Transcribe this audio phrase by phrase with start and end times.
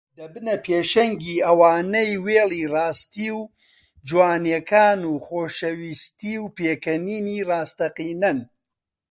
[0.17, 3.41] دەبنە پێشەنگی ئەوانەی وێڵی ڕاستی و
[4.07, 8.39] جوانییەکان و خۆشەویستی و پێکەنینی ڕاستەقینەن